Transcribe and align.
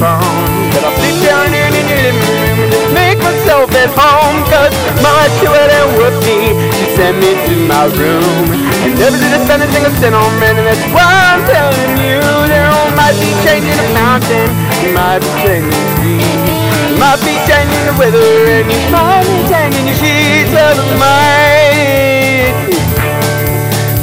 phone. 0.00 0.70
But 0.72 0.84
I'll 0.84 0.96
sit 1.00 1.16
down 1.24 1.52
here 1.52 1.68
in 1.68 1.84
your 1.88 2.00
living 2.04 2.24
room 2.24 2.58
and 2.64 2.70
just 2.72 2.88
make 2.94 3.18
myself 3.20 3.68
at 3.76 3.90
home. 3.92 4.44
Cause 4.48 4.72
Stewart 5.40 5.68
and 5.68 5.90
Whoopi, 5.98 6.54
she 6.76 6.84
sent 6.96 7.18
me 7.18 7.34
to 7.34 7.54
my 7.66 7.84
room. 7.98 8.46
And 8.86 8.94
never 8.96 9.18
did 9.18 9.32
I 9.34 9.40
spend 9.44 9.62
a 9.62 9.68
single 9.74 9.92
cent 9.98 10.14
on 10.14 10.30
rent, 10.40 10.56
and 10.56 10.66
that's 10.66 10.80
why 10.94 11.04
I'm 11.04 11.42
telling 11.44 11.98
you. 12.00 12.20
There 12.46 12.70
might 12.94 13.16
be 13.18 13.30
changing 13.44 13.76
the 13.76 13.88
fountain, 13.92 14.48
you 14.80 14.94
might 14.94 15.20
be 15.20 15.28
changing 15.42 15.72
the. 15.72 16.06
You 16.86 16.96
might 17.02 17.20
be 17.20 17.34
changing 17.44 17.84
the 17.84 17.94
weather, 17.98 18.24
and 18.56 18.70
you 18.70 18.80
might 18.88 19.26
be 19.26 19.38
changing 19.50 19.84
your 19.84 19.98
sheets. 20.00 20.50
Well, 20.54 20.72
there 20.78 20.96
might 20.96 22.54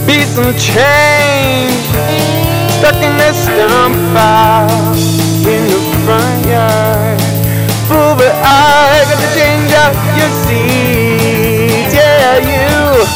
be 0.05 0.21
some 0.27 0.53
change 0.59 2.32
stuck 2.83 2.95
in 2.95 3.15
that 3.15 3.31
stump 3.31 3.95
out 4.11 4.67
in 5.47 5.63
the 5.71 5.79
front 6.03 6.43
yard. 6.43 7.15
Fool, 7.87 8.11
but 8.19 8.35
I 8.43 8.99
got 9.07 9.23
to 9.23 9.29
change 9.31 9.71
out 9.71 9.95
your 10.19 10.31
seats. 10.43 11.95
Yeah, 11.95 12.43
you 12.43 13.07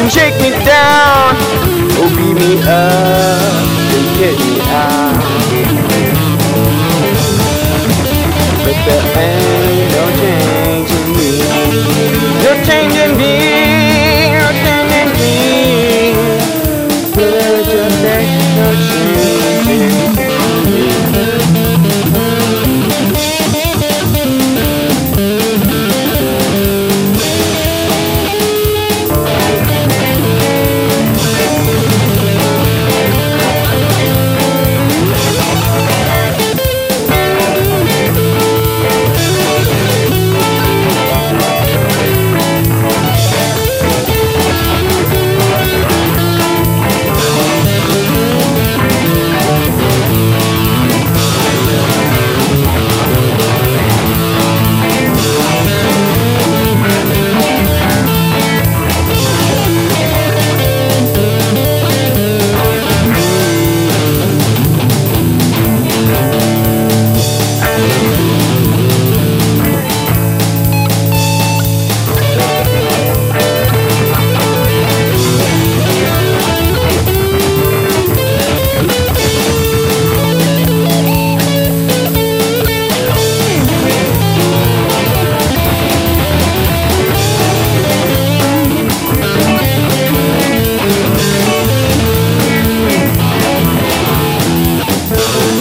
can 0.00 0.08
shake 0.08 0.40
me 0.40 0.56
down 0.64 1.36
or 2.00 2.08
beat 2.16 2.32
me 2.32 2.62
up. 2.64 4.53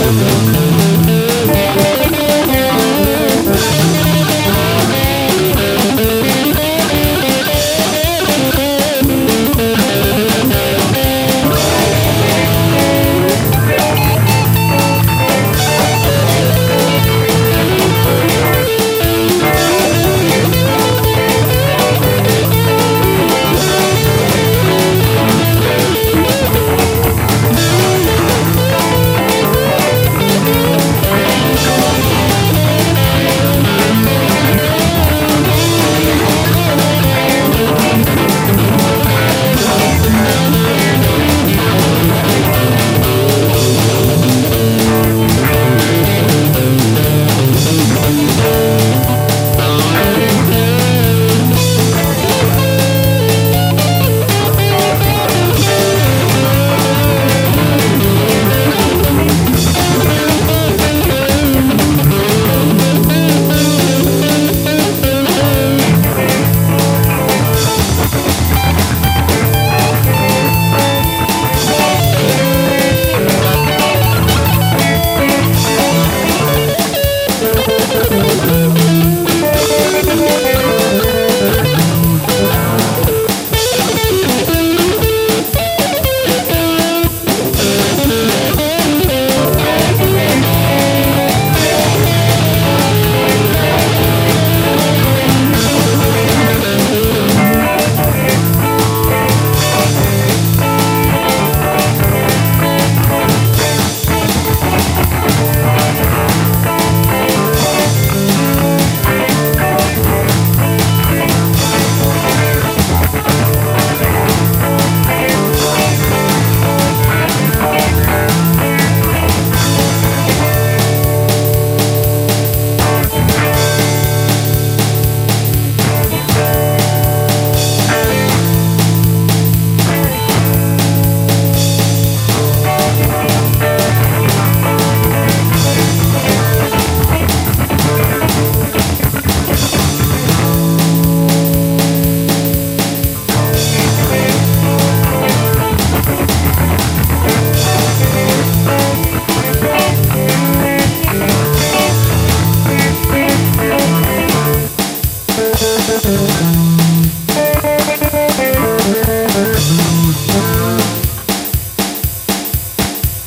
river 0.03 0.52